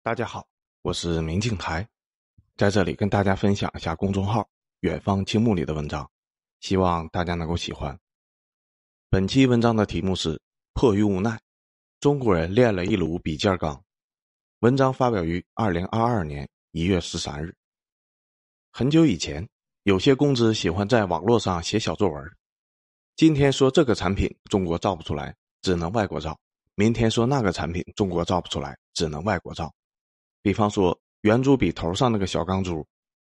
[0.00, 0.46] 大家好，
[0.82, 1.86] 我是明镜台，
[2.56, 4.48] 在这里跟大家分享一下公众号
[4.80, 6.08] “远方青木”里的文章，
[6.60, 7.98] 希望大家能够喜欢。
[9.10, 10.40] 本期文章的题目是
[10.72, 11.38] “迫于无奈，
[12.00, 13.82] 中国人练了一炉比尖钢”。
[14.60, 17.54] 文章发表于二零二二年一月十三日。
[18.70, 19.46] 很久以前，
[19.82, 22.24] 有些公知喜欢在网络上写小作文，
[23.16, 26.32] 今天说这个产品中国造不出来，只能外国造；
[26.76, 29.70] 明天说那个产品中国造不出来，只能外国造。
[30.42, 32.86] 比方说，圆珠笔头上那个小钢珠，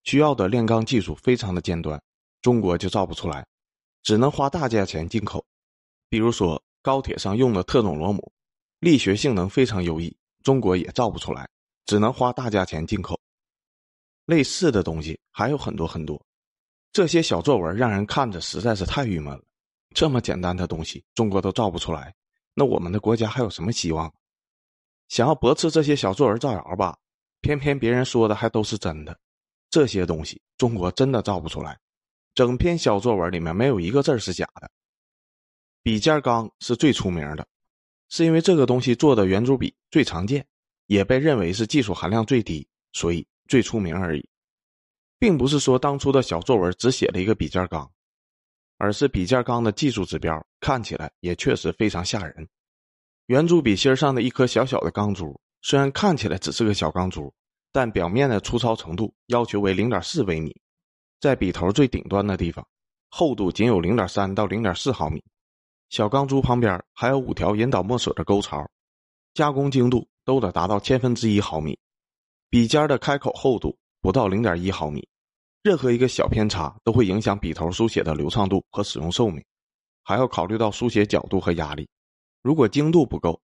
[0.04, 2.00] 需要的炼钢技术非常的尖端，
[2.42, 3.46] 中国就造不出来，
[4.02, 5.45] 只能花大价钱进口。
[6.09, 8.32] 比如说，高铁上用的特种螺母，
[8.80, 11.48] 力学性能非常优异，中国也造不出来，
[11.87, 13.18] 只能花大价钱进口。
[14.26, 16.20] 类似的东西还有很多很多，
[16.92, 19.42] 这些小作文让人看着实在是太郁闷了。
[19.95, 22.15] 这么简单的东西，中国都造不出来，
[22.54, 24.12] 那我们的国家还有什么希望？
[25.08, 26.96] 想要驳斥这些小作文造谣吧，
[27.40, 29.18] 偏偏别人说的还都是真的。
[29.70, 31.78] 这些东西中国真的造不出来，
[32.34, 34.70] 整篇小作文里面没有一个字是假的。
[35.82, 37.46] 笔尖钢是最出名的，
[38.09, 40.46] 是因为这个东西做的圆珠笔最常见，
[40.87, 44.28] 也被认为是技术含量最低，所以最出名而已，
[45.18, 47.90] 并不是说当初的小作文只写了一个笔尖钢，
[48.76, 52.48] 而是笔尖钢的技术指标看起来也确实非常吓人。
[53.29, 57.30] 圆珠笔芯上的一颗小小的钢珠，虽然看起来只是个小钢珠，
[57.71, 60.59] 但表面的粗糙程度要求为零点四微米，
[61.21, 62.66] 在笔头最顶端的地方，
[63.10, 65.22] 厚度仅有零点三到零点四毫米。
[65.91, 68.66] 小钢珠旁边还有五条引导墨水的沟槽，
[69.34, 71.78] 加工精度都得达到千分之一毫米。
[72.49, 75.06] 笔尖的开口厚度不到零点一毫米，
[75.62, 79.44] 任何一个小偏差都会影响笔头书写的流畅度和使用寿命，
[80.03, 81.87] 还要考虑到书写角度和压力。
[82.49, 83.43] 如果精度不够，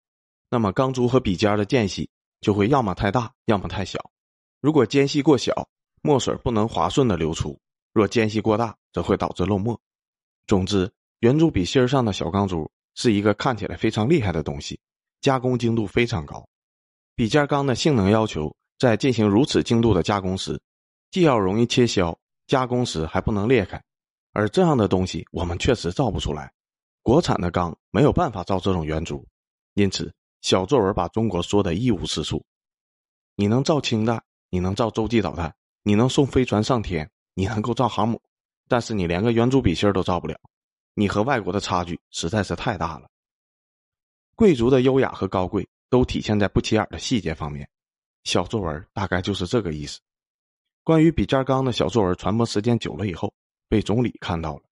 [0.50, 2.10] 那么钢珠和笔尖的间隙
[2.42, 3.98] 就会要么太大，要么太小。
[4.60, 5.70] 如果间隙过小，
[6.02, 7.58] 墨水不能滑顺的流出；
[7.94, 9.80] 若间隙过大，则会导致漏墨。
[10.46, 14.78] 总之，圆珠笔芯上的小钢珠是一个看起来非常厉害的东西，
[15.22, 16.46] 加工精度非常高。
[17.16, 20.60] 笔尖钢的性能要求，在进行如此精度的加工时，
[21.10, 22.14] 既要容易切削，
[22.46, 23.82] 加工时还不能裂开。
[24.34, 26.52] 而这样的东西，我们确实造不出来。
[27.02, 29.26] 国产的钢没有办法造这种圆珠，
[29.74, 30.12] 因此
[30.42, 32.44] 小作文把中国说的一无是处。
[33.36, 38.20] 你能造氢弹，你能造洲际导弹，你能送飞船上天，你能够造航母，
[38.68, 40.38] 但是你连个圆珠笔芯都造不了，
[40.94, 43.08] 你和外国的差距实在是太大了。
[44.36, 47.66] 贵族的优雅和高贵都体现在不起眼的细节方面，
[48.24, 49.98] 小作文大概就是这个意思。
[50.84, 53.32] 关于笔尖钢的小作文传播时间久了以后，
[53.68, 54.62] 被总理看到了。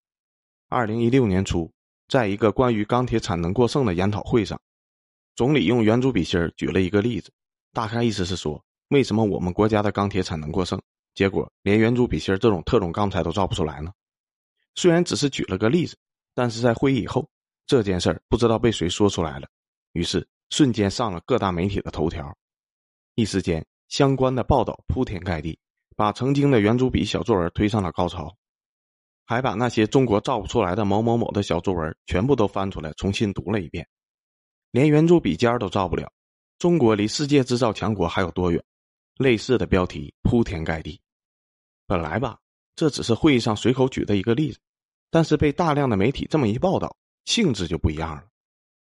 [0.68, 1.72] 二零一六年初。
[2.08, 4.58] 在一个关于钢铁产能过剩的研讨会上，
[5.36, 7.30] 总理用圆珠笔芯举了一个例子，
[7.74, 10.80] 大概意思是说，为什么我们国家的钢铁产能过剩，
[11.14, 13.92] 结果连圆珠笔芯这种特种钢材都造不出来呢？
[14.74, 15.96] 虽然只是举了个例子，
[16.34, 17.28] 但是在会议以后，
[17.66, 19.46] 这件事儿不知道被谁说出来了，
[19.92, 22.34] 于是瞬间上了各大媒体的头条，
[23.16, 25.58] 一时间相关的报道铺天盖地，
[25.94, 28.34] 把曾经的圆珠笔小作文推上了高潮。
[29.28, 33.86] 还把那些中国造不出来的某某某的小作文全部都翻出来重新读了一遍，
[34.70, 36.10] 连圆珠笔尖都造不了，
[36.58, 38.64] 中国离世界制造强国还有多远？
[39.18, 40.98] 类似的标题铺天盖地。
[41.86, 42.38] 本来吧，
[42.74, 44.58] 这只是会议上随口举的一个例子，
[45.10, 46.96] 但是被大量的媒体这么一报道，
[47.26, 48.24] 性质就不一样了。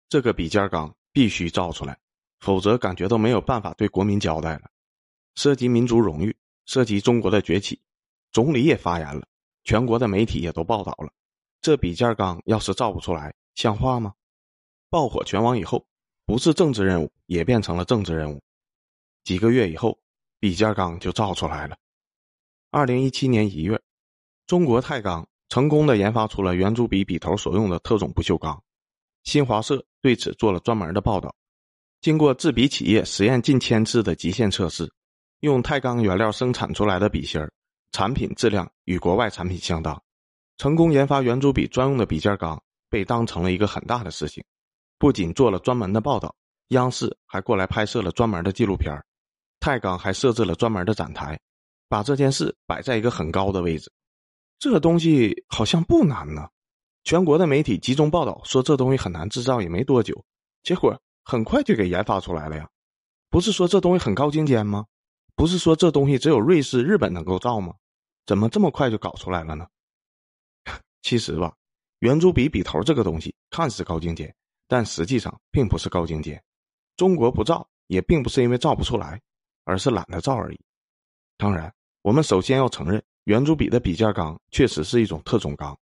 [0.08, 2.00] 这个笔尖钢必须造出来，
[2.40, 4.70] 否则感觉都没有办法对国民交代了。
[5.36, 6.34] 涉及民族荣誉，
[6.66, 7.82] 涉及中国的崛起，
[8.32, 9.28] 总理也发言了。
[9.68, 11.12] 全国的媒体也都报道了，
[11.60, 14.14] 这笔尖钢要是造不出来，像话吗？
[14.90, 15.86] 爆火全网以后，
[16.26, 18.42] 不是政治任务，也变成了政治任务。
[19.26, 20.00] 几个月以后，
[20.40, 21.76] 笔尖钢就造出来了。
[22.72, 23.78] 二零一七年一月，
[24.46, 28.58] 中国太钢成功的研发出了圆珠笔笔头所用的特种不锈钢。
[29.26, 31.36] 新华社对此做了专门的报道。
[32.00, 34.90] 经过制笔企业实验近千次的极限测试，
[35.42, 37.52] 用钛钢原料生产出来的笔芯儿。
[37.92, 40.02] 产品质量与国外产品相当，
[40.58, 44.44] 成功研发圆珠笔专用的笔尖钢被当成了一个很大的事情，
[44.98, 46.36] 不仅做了专门的报道，
[46.70, 48.94] 央视还过来拍摄了专门的纪录片
[49.60, 51.40] 太钢还设置了专门的展台，
[51.90, 53.92] 把这件事摆在一个很高的位置。
[54.60, 56.48] 这东西好像不难呢，
[57.04, 60.24] 全国的媒体集中报道说这东西很难制造，也没多久，
[60.64, 62.68] 结果很快就给研发出来了呀。
[63.30, 64.86] 不是说这东西很高精尖吗？
[65.38, 67.76] 不是说这东西只有瑞士、日本能够造吗？
[68.26, 69.68] 怎么这么快就搞出来了呢？
[71.04, 71.54] 其实吧，
[72.00, 74.36] 圆珠笔笔头这个东西看似高精尖，
[74.68, 76.44] 但实际上并不是高精尖。
[76.96, 79.22] 中国不造也并不是因为造不出来，
[79.64, 80.60] 而是懒得造而已。
[81.38, 85.78] 当然，我们首先要承认，圆珠笔的笔尖钢确实是一种特种钢，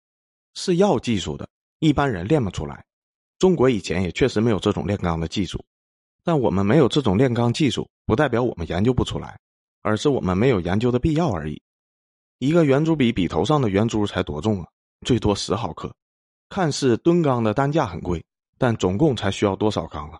[0.53, 1.47] 是要技术的，
[1.79, 2.85] 一般人练不出来。
[3.39, 5.63] 中国以前也确实没有这种炼钢的技术，
[6.25, 9.39] 但我们没有这种炼钢技术，不代表我们研究不出来，
[9.85, 11.61] 而是我们没有研究的必要而已。
[12.39, 14.67] 一个圆珠笔笔头上的圆珠才多重啊？
[15.05, 15.95] 最多十毫克。
[16.49, 18.25] 看似吨钢的单价很贵，
[18.57, 20.19] 但总共才需要多少钢啊？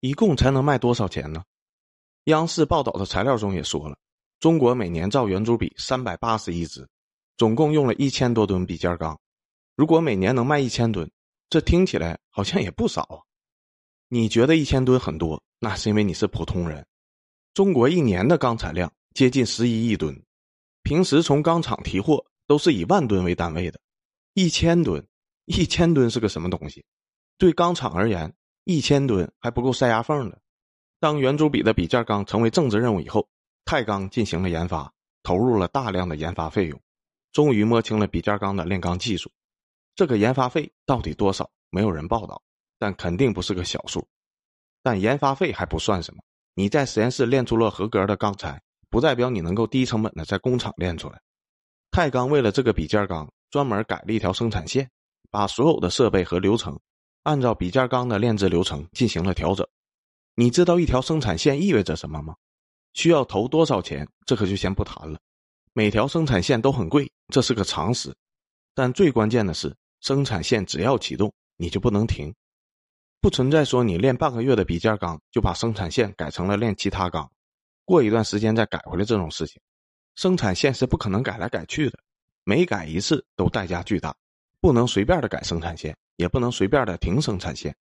[0.00, 1.42] 一共才能卖多少钱呢？
[2.24, 3.96] 央视报道的材料中也说了，
[4.38, 6.86] 中国每年造圆珠笔三百八十亿支，
[7.38, 9.18] 总共用了一千多吨笔尖钢。
[9.76, 11.10] 如果每年能卖一千吨，
[11.48, 13.16] 这听起来好像也不少啊。
[14.08, 16.86] 你觉得一千吨很多，那是因为你是普通人。
[17.54, 20.20] 中国一年的钢产量接近十一亿吨，
[20.82, 23.78] 平时从钢厂提货都是以万吨为单位的，
[24.34, 25.06] 一千吨。
[25.46, 26.84] 一千吨是个什么东西？
[27.38, 28.34] 对钢厂而言，
[28.64, 30.40] 一千吨还不够塞牙缝的。
[30.98, 33.28] 当圆珠笔的笔尖钢成为政治任务以后，
[33.64, 34.92] 太钢进行了研发，
[35.22, 36.80] 投入了大量的研发费用，
[37.30, 39.30] 终于摸清了笔尖钢的炼钢技术。
[39.94, 41.48] 这个研发费到底多少？
[41.70, 42.42] 没有人报道，
[42.78, 44.08] 但肯定不是个小数。
[44.82, 46.22] 但研发费还不算什么，
[46.54, 48.60] 你在实验室炼出了合格的钢材，
[48.90, 51.20] 不代表你能够低成本的在工厂炼出来。
[51.90, 54.90] 太钢为了这个笔尖钢，专门改了一条生产线。
[55.30, 56.78] 把所有的设备和流程
[57.24, 59.66] 按照笔尖钢的炼制流程进行了调整。
[60.36, 62.36] 你知道一条生产线意味着什么吗？
[62.92, 64.08] 需要投多少钱？
[64.26, 65.18] 这可就先不谈了。
[65.72, 68.14] 每条生产线都很贵，这是个常识。
[68.76, 72.32] 但最关键的是，生产线只要启动，你就不能停。
[73.24, 77.32] 不存在说你练半个月的笔尖钢就把生产线改成了练其他钢，
[77.86, 79.62] 过一段时间再改回来这种事情。
[80.14, 81.98] 生产线是不可能改来改去的，
[82.44, 84.14] 每改一次都代价巨大。
[84.60, 87.74] 不能随便的改生产线，也不能随便的停生产线。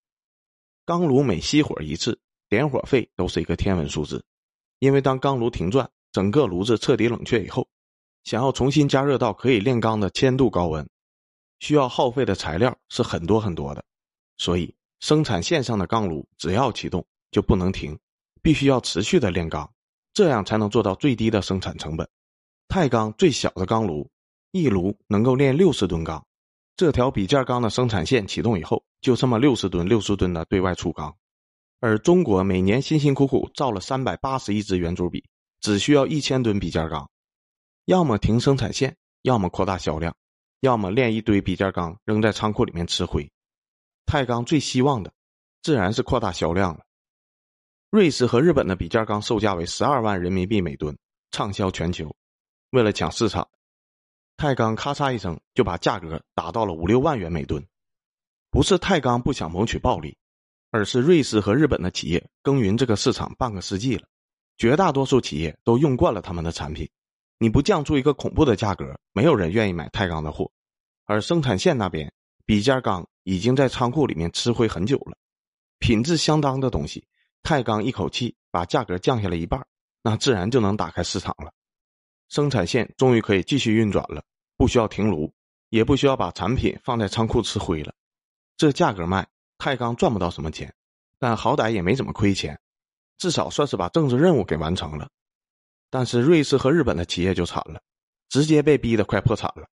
[0.84, 2.16] 钢炉每熄火一次，
[2.48, 4.24] 点火费都是一个天文数字。
[4.78, 7.66] 因为当钢炉停转，整个炉子彻底冷却以后，
[8.22, 10.88] 想要重新加热到可以炼钢的千度高温，
[11.58, 13.84] 需要耗费的材料是很多很多的。
[14.36, 17.98] 所以，生产线上的钢炉只要启动就不能停，
[18.40, 19.68] 必须要持续的炼钢，
[20.14, 22.08] 这样才能做到最低的生产成本。
[22.68, 24.08] 钛钢最小的钢炉，
[24.52, 26.24] 一炉能够炼六十吨钢。
[26.76, 31.12] 这条笔尖钢的生产线启动以后，就这么六十吨、六十吨的对外出钢，
[31.80, 35.24] 而中国每年辛辛苦苦造了三百八十亿支圆珠笔，
[35.60, 37.10] 只需要一千吨笔尖钢，
[37.86, 40.14] 要么停生产线，要么扩大销量，
[40.60, 43.28] 要么炼一堆笔尖钢扔在仓库里面吃灰。
[44.06, 45.12] 钛钢最希望的，
[45.62, 46.84] 自然是扩大销量了。
[47.90, 50.96] 瑞士和日本的笔尖钢售价为十二万人民币每吨，
[51.30, 52.14] 畅销全球。
[52.70, 53.48] 为了抢市场。
[54.38, 57.64] 钛钢咔嚓一声就把价格打到了五六万元每吨，
[58.50, 60.16] 不是钛钢不想谋取暴利，
[60.70, 64.08] 而是瑞士和日本的企业耕耘这个市场半个世纪了，
[64.56, 66.90] 绝大多数企业都用惯了他们的产品，
[67.38, 70.50] 你不降出一个恐怖的价格，没有人愿意买钛钢的货。
[71.04, 72.12] 而生产线那边，
[72.44, 75.16] 笔尖钢已经在仓库里面吃灰很久了，
[75.78, 77.06] 品质相当的东西，
[77.42, 79.66] 钛钢一口气把价格降下来一半，
[80.02, 81.52] 那自然就能打开市场了，
[82.28, 84.22] 生产线终于可以继续运转了。
[84.56, 85.32] 不需要停炉，
[85.70, 87.92] 也不需要把产品放在仓库吃灰了。
[88.56, 89.26] 这价格卖，
[89.58, 90.72] 钛钢赚不到什么钱，
[91.18, 92.60] 但好歹也没怎么亏钱，
[93.18, 95.10] 至少算是把政治任务给完成了。
[95.90, 97.82] 但是瑞士和日本的企业就惨了，
[98.28, 99.66] 直接被逼得快破产了。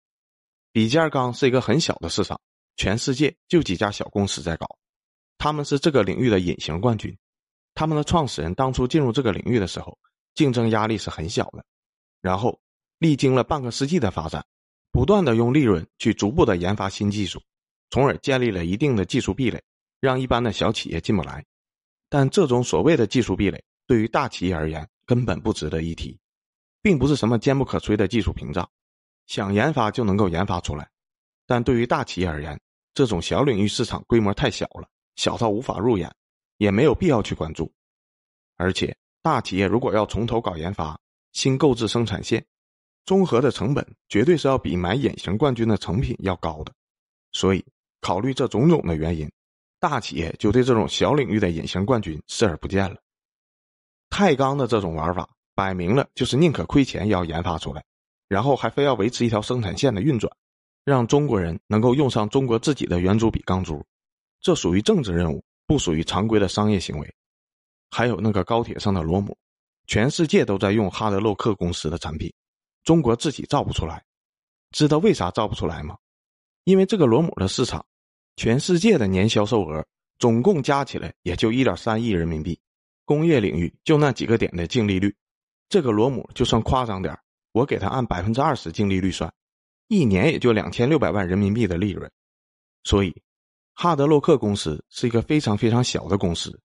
[0.72, 2.39] 笔尖钢是一个很小的市场，
[2.77, 4.65] 全世界就几家小公司在搞，
[5.38, 7.15] 他们是这个领域的隐形冠军。
[7.74, 9.98] 他们的创始人当初进入这个领域的时候，
[10.34, 11.65] 竞争压力是很小的，
[12.22, 12.60] 然后
[13.00, 14.46] 历经了半个世纪的发展。
[14.89, 17.39] 不断的用利润去逐步的研发新技术，
[17.91, 19.62] 从而建立了一定的技术壁垒，
[20.00, 21.46] 让一般的小企业进不来。
[22.10, 26.17] 但这种所谓的技术壁垒，对于大企业而言根本不值得一提，
[26.81, 28.67] 并不是什么坚不可摧的技术屏障，
[29.27, 30.89] 想研发就能够研发出来。
[31.46, 32.60] 但对于大企业而言，
[32.98, 36.12] 这种小领域市场规模太小了，小到无法入眼，
[36.58, 37.72] 也没有必要去关注。
[38.56, 41.00] 而且，大企业如果要从头搞研发，
[41.32, 42.44] 新购置生产线。
[43.06, 46.74] 综合的成本绝对是要比买隐形冠军的成品要高的，
[47.34, 47.63] 所以
[48.01, 49.32] 考虑这种种的原因，
[49.80, 52.98] 大企业就对这种小领域的隐形冠军视而不见了。
[54.10, 57.84] 钛钢的这种玩法，摆明了就是宁可亏钱也要研发出来，
[58.27, 60.36] 然后还非要维持一条生产线的运转，
[60.88, 63.86] 让中国人能够用上中国自己的圆珠笔钢珠，
[64.39, 67.15] 这属于政治任务，不属于常规的商业行为。
[67.91, 69.38] 还有那个高铁上的螺母，
[69.88, 72.34] 全世界都在用哈德洛克公司的产品。
[72.86, 74.01] 中国自己造不出来，
[74.72, 75.98] 知道为啥造不出来吗？
[76.63, 77.86] 因为这个螺母的市场，
[78.38, 79.86] 全世界的年销售额
[80.20, 82.58] 总共加起来也就一点三亿人民币，
[83.03, 85.13] 工业领域就那几个点的净利率，
[85.67, 87.13] 这个螺母就算夸张点
[87.51, 89.29] 我给他按百分之二十净利率算，
[89.88, 92.10] 一年也就两千六百万人民币的利润。
[92.84, 93.15] 所以，
[93.74, 96.60] 哈德洛克公司是一个非常非常小的公司，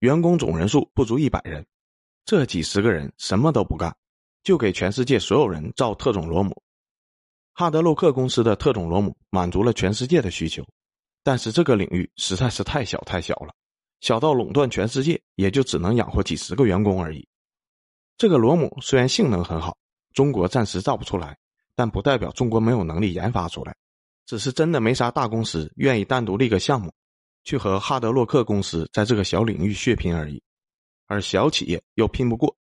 [0.00, 1.64] 员工总人数不足一百人，
[2.24, 3.94] 这几十个人什么都不干，
[4.42, 6.60] 就给全世界所有人造特种螺母。
[7.52, 10.62] 哈德洛克公司的特种螺母满足了全世界的需求，
[11.22, 13.54] 但是这个领域实在是太小太小了。
[14.00, 17.26] 小到垄断全世界，也就只能养活几十个员工而已。
[18.18, 19.76] 这个螺母虽然性能很好，
[20.12, 21.36] 中国暂时造不出来，
[21.76, 23.76] 但不代表中国没有能力研发出来，
[24.24, 26.92] 只是真的没啥大公司愿意单独立个项目，
[27.44, 30.42] 去和哈德洛克公司在这个小领域血拼而已。
[31.06, 32.56] 而小企业又拼不过，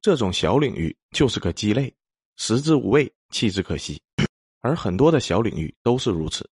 [0.00, 1.94] 这种小领域就是个鸡肋，
[2.36, 4.02] 食之无味，弃之可惜。
[4.60, 6.48] 而很多的小领域都是如此，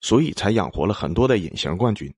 [0.00, 2.14] 所以才养活了很多的隐形冠军。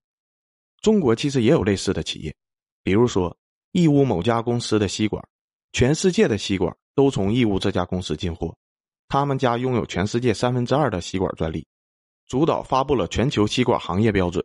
[0.83, 2.35] 中国其实也有类似的企业，
[2.83, 3.35] 比如说
[3.73, 5.27] 义乌某家公司的吸管，
[5.73, 8.55] 全世界的吸管都从义乌这家公司进货，
[9.11, 11.67] 他们家拥有全世界三分之二的吸管专利，
[12.29, 14.43] 主导发布了全球吸管行业标准，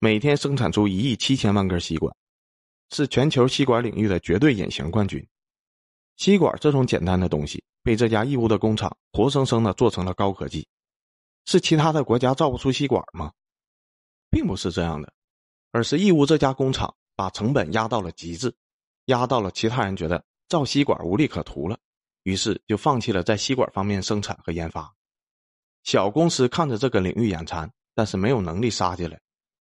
[0.00, 2.12] 每天生产出一亿七千万根吸管，
[2.90, 5.24] 是全球吸管领域的绝对隐形冠军。
[6.16, 10.66] 吸管这种简单的东西，被这家义乌的工厂活生生的做成了高科技，
[11.46, 13.30] 是其他的国家造不出吸管吗？
[14.28, 15.12] 并不是这样的。
[15.70, 18.52] 而是义乌这家工厂把成本压到了极致，
[19.04, 21.78] 压到了其他人觉得造吸管无利可图了，
[22.22, 24.94] 于是就放弃了在吸管方面生产和研发。
[25.82, 29.20] 小公司看着这个领域眼馋，但是没有能力杀进来，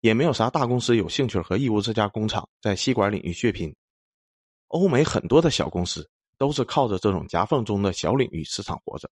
[0.02, 3.74] 也没有啥大公司有兴趣和义乌这家工厂在吸管领域血拼。
[4.68, 9.10] 欧美很多的小公司都是靠着这种夹缝中的小领域市场活着，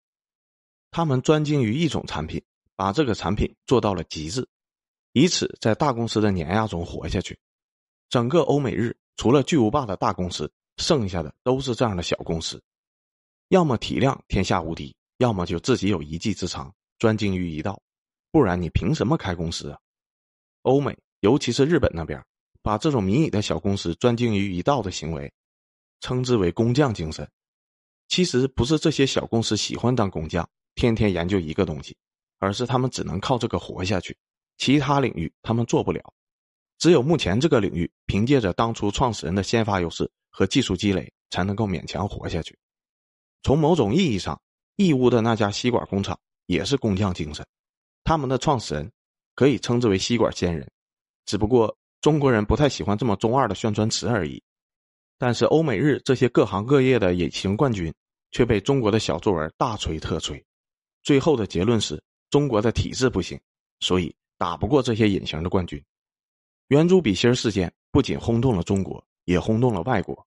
[0.92, 2.44] 他们专精于一种产品，
[2.76, 4.48] 把这个产品做到了极致。
[5.14, 7.40] 以此在大公司的碾压中活下去。
[8.10, 12.62] 整个欧美日除了巨无霸的大公司，剩下的都是这样的小公司，
[13.50, 17.82] 要么体量天下无敌，要么就自己有一技之长，专精于一道，
[18.32, 19.80] 不然你凭什么开公司啊？
[20.62, 22.24] 欧美，尤其是日本那边，
[22.62, 25.32] 把这种迷你的小公司专精于一道的行为，
[26.00, 27.28] 称之为工匠精神。
[28.08, 31.98] 其实不是这些小公司喜欢当工匠，天天研究一个东西，
[32.38, 34.16] 而是他们只能靠这个活下去。
[34.58, 36.14] 其他领域他们做不了，
[36.78, 42.56] 只有目前这个领域，凭借着当初创始人的先发优势和技术积累，才能够勉强活下去。
[43.44, 44.40] 从某种意义上，
[44.76, 47.46] 义乌的那家吸管工厂也是工匠精神，
[48.04, 48.92] 他们的创始人
[49.36, 50.70] 可以称之为吸管先人，
[51.26, 54.42] 只不过中国人不太喜欢这么中二的宣传词而已。
[55.18, 57.94] 但是欧美日这些各行各业的隐形冠军，
[58.32, 60.44] 却被中国的小作文大吹特吹，
[61.04, 63.40] 最后的结论是中国的体制不行，
[63.80, 64.16] 所以。
[64.40, 65.84] 打不过这些隐形的冠军，
[66.70, 70.26] 圆珠笔芯事件不仅轰动了中国，也轰动了外国。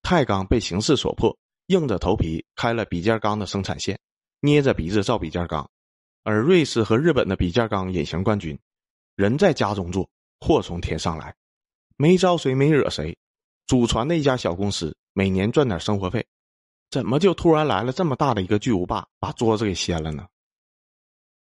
[0.00, 3.98] 太钢被形势所迫，硬着头皮开了笔尖钢的生产线，
[4.40, 5.68] 捏着鼻子造笔尖钢。
[6.22, 8.58] 而瑞士和日本的笔尖钢隐形冠军，
[9.14, 10.08] 人在家中坐，
[10.40, 11.34] 祸从天上来，
[11.96, 13.16] 没招谁没惹谁。
[13.66, 16.26] 祖传的一家小公司，每年赚点生活费，
[16.90, 20.26] 怎么就突然来了这么大的一个巨无霸，把桌子给掀了呢？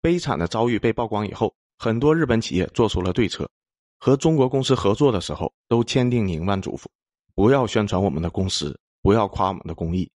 [0.01, 1.55] 悲惨的遭遇被曝光以后。
[1.77, 3.51] 很多日本企业做出了对策，
[3.99, 6.85] 和中国公司合作的时候都签订宁万嘱咐，
[7.35, 10.09] 不要宣传我们的公司，不要夸我们的工艺。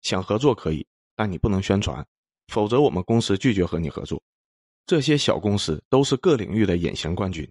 [0.00, 0.84] 想合作可以，
[1.14, 2.04] 但你不能宣传，
[2.48, 4.20] 否则我们公司拒绝和你合作。
[4.84, 7.48] 这些小公司都是各领域的隐形冠军，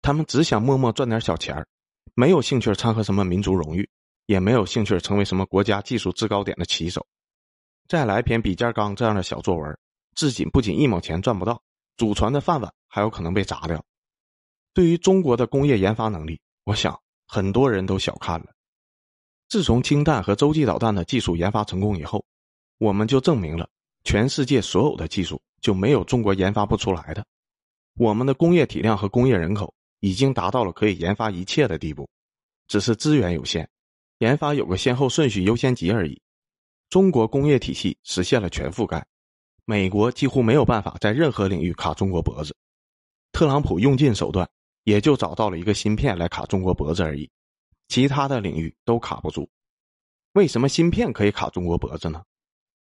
[0.00, 1.64] 他们只想默默赚点小钱儿，
[2.14, 3.88] 没有兴趣掺和什么民族荣誉，
[4.26, 7.06] 也没有兴趣成为什么国家技术制高点的旗手。
[7.86, 9.78] 再来篇比尖钢这样的小作文，
[10.16, 11.62] 自己不仅一毛钱赚不到。
[11.96, 13.80] 祖传的饭碗还有可能被砸掉。
[14.74, 18.46] 对于中国的工业研发能力，我想很多人都小看了。
[19.52, 22.24] 自从氢弹和洲际导弹的技术研发成功以后，
[22.78, 23.68] 我们就证明了
[24.02, 27.22] 全世界所有的技术就没有中国研发不出来的。
[27.98, 32.08] 我们的工业体量和工业人口已经达到了可以研发一切的地步，
[32.66, 33.68] 只是资源有限，
[34.20, 36.18] 研发有个先后顺序优先级而已。
[36.88, 39.06] 中国工业体系实现了全覆盖。
[39.66, 42.56] 美国几乎没有办法在任何领域卡中国脖子，
[43.32, 44.48] 特朗普用尽手段，
[44.84, 47.28] 也就找到了一个芯片来卡中国脖子而已，
[47.88, 49.48] 其他的领域都卡不住。
[50.32, 52.22] 为什么芯片可以卡中国脖子呢？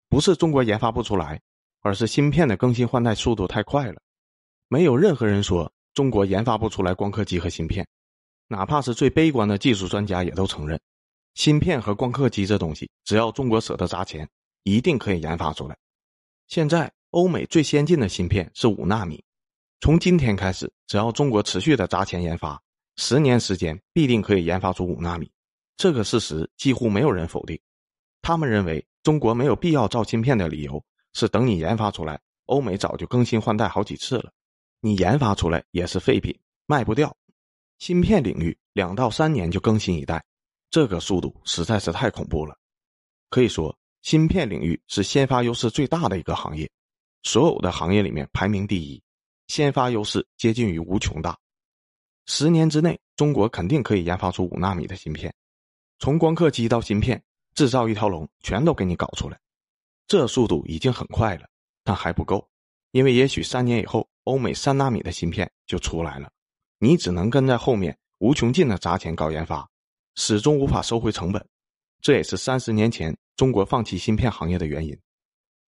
[0.09, 1.41] 不是中国研发不出来，
[1.81, 4.01] 而是芯片的更新换代速度太快了。
[4.69, 7.87] 没有任何人说中国研发不出来光刻机和芯片，
[8.49, 10.81] 哪怕是最悲观的技术专家也都承认，
[11.35, 14.29] 芯片和光刻机这东西，只要中国舍得砸钱，
[14.63, 15.77] 一定可以研发出来。
[16.49, 19.23] 现在，欧美最先进的芯片是五纳米。
[19.81, 22.61] 从今天开始，只要中国持续的砸钱研发，
[22.97, 25.31] 十年时间必定可以研发出五纳米。
[25.77, 27.59] 这个事实几乎没有人否定。
[28.23, 30.83] 他们认为中国没有必要造芯片的理由
[31.13, 34.33] 是，等你研发出来，欧美早就更新换代好几次了，
[34.81, 36.35] 你研发出来也是废品，
[36.67, 37.15] 卖不掉。
[37.79, 40.25] 芯片领域两到三年就更新一代，
[40.71, 42.57] 这个速度实在是太恐怖了。
[43.29, 46.71] 可以说，芯片领域是先发优势最大的一个行业，
[47.25, 49.03] 所有的行业里面排名第一，
[49.49, 51.37] 先发优势接近于无穷大。
[52.27, 55.33] 十年之内，中国肯定可以研发出五纳米的芯片，
[55.99, 57.23] 从光刻机到芯片，
[57.55, 59.39] 制造一条龙，全都给你搞出来。
[60.07, 61.47] 这速度已经很快了，
[61.83, 62.49] 但还不够，
[62.93, 66.31] 因为也许三年以后，欧美三纳米的芯片就出来了。
[66.79, 69.69] 你只能跟在后面无穷尽的砸钱搞研发，
[70.15, 71.47] 始终无法收回成本，
[72.01, 74.99] 这也是三十年前中国放弃芯片行业的原因。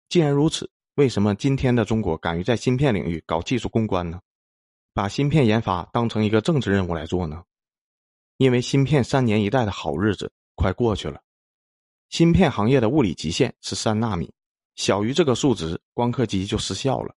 [0.09, 4.19] 既然如此，为什么今天的中国敢于在芯片领域搞技术攻关呢？
[4.99, 7.45] 把芯片研发当成一个政治任务来做呢？
[8.39, 11.23] 因为芯片三年一代的好日子快过去了，
[12.09, 14.29] 芯片行业的物理极限是三纳米，
[14.75, 17.15] 小于这个数值，光刻机就失效了。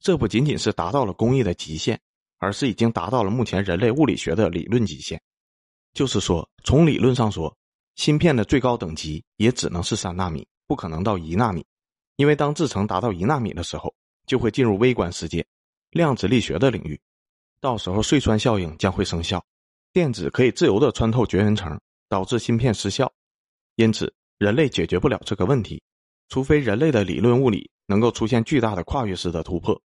[0.00, 1.98] 这不仅仅是达到了工艺的极限。
[2.44, 5.18] 而是已经达到了目前人类物理学的理论极限，
[5.94, 7.56] 就是说，从理论上说，
[7.94, 11.64] 芯片的最高等级也只能是三纳米，不可能到一纳米，
[12.16, 13.94] 因为当制程达到一纳米的时候，
[14.26, 15.46] 就会进入微观世界，
[15.90, 17.00] 量子力学的领域，
[17.64, 19.42] 到时候隧穿效应将会生效，
[19.90, 21.80] 电子可以自由的穿透绝缘层，
[22.10, 23.10] 导致芯片失效。
[23.76, 25.82] 因此，人类解决不了这个问题，
[26.28, 29.80] 除非人类的理论物理能够出现巨大的跨越式的突破。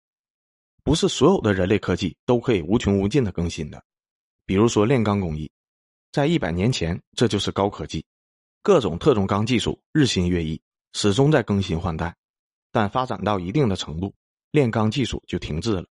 [0.83, 3.81] 不是所有的人类科技都可以无穷无尽的更新的，
[4.45, 5.49] 比如说炼钢工艺，
[6.11, 8.05] 在一百年前这就是高科技，
[8.61, 10.61] 各种特种钢技术日新月异，
[10.95, 12.13] 始终在更新换代，
[12.73, 14.13] 但发展到一定的程度，
[14.51, 15.87] 炼钢技术就停滞了，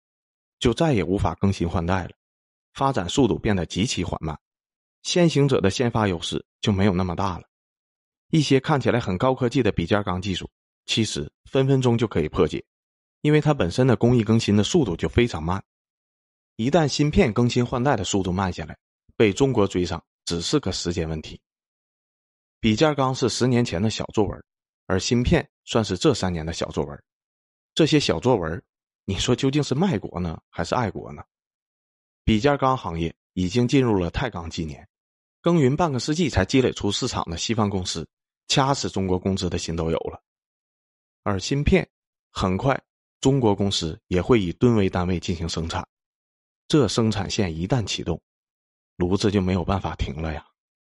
[0.60, 2.12] 就再也无法更新换代了，
[2.74, 4.38] 发展速度变得极其缓慢，
[5.04, 7.44] 先行者的先发优势就没有那么大了，
[8.32, 10.50] 一些看起来很高科技的笔尖钢技术，
[10.86, 12.64] 其实分分钟就可以破解。
[13.22, 15.64] 因为它本身的工艺更新的速度就非常慢，
[16.58, 18.78] 一旦芯片更新换代的速度慢下来，
[19.18, 21.42] 被中国追上只是个时间问题。
[22.60, 24.44] 笔尖钢是十年前的小作文，
[24.86, 27.04] 而芯片算是这三年的小作文。
[27.74, 28.64] 这些小作文，
[29.06, 31.24] 你说究竟是卖国呢，还是爱国呢？
[32.24, 34.88] 比尖钢行业已经进入了钛钢纪年，
[35.42, 38.08] 耕耘半个世纪才积累出市场的西方公司，
[38.48, 40.22] 掐死中国公司的心都有了。
[41.24, 41.88] 而芯片
[42.32, 42.80] 很快。
[43.22, 45.88] 中国公司也会以吨为单位进行生产，
[46.68, 48.22] 这生产线一旦启动，
[48.98, 50.46] 炉子就没有办法停了呀。